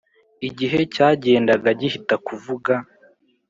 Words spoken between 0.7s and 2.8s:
cyagendaga gihita kuvuga